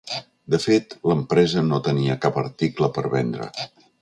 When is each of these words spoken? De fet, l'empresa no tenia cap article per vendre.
De 0.53 0.59
fet, 0.63 0.95
l'empresa 1.11 1.63
no 1.67 1.81
tenia 1.89 2.17
cap 2.27 2.41
article 2.45 2.91
per 2.97 3.07
vendre. 3.17 3.53